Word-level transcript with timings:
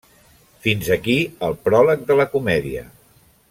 Fins 0.67 0.89
aquí 0.95 1.17
el 1.49 1.55
pròleg 1.67 2.09
de 2.09 2.19
la 2.21 2.29
comèdia. 2.35 2.87